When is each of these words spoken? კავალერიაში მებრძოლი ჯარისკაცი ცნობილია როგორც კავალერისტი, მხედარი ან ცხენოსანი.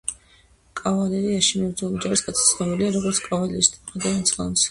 კავალერიაში 0.79 1.61
მებრძოლი 1.65 2.01
ჯარისკაცი 2.05 2.47
ცნობილია 2.47 2.89
როგორც 2.97 3.19
კავალერისტი, 3.27 3.85
მხედარი 3.85 4.17
ან 4.21 4.27
ცხენოსანი. 4.31 4.59